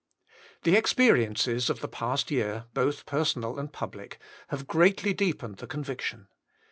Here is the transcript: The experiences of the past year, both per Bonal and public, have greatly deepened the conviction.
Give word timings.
The 0.63 0.75
experiences 0.75 1.69
of 1.69 1.81
the 1.81 1.87
past 1.87 2.31
year, 2.31 2.65
both 2.73 3.05
per 3.05 3.19
Bonal 3.19 3.59
and 3.59 3.71
public, 3.71 4.17
have 4.47 4.65
greatly 4.65 5.13
deepened 5.13 5.57
the 5.57 5.67
conviction. 5.67 6.27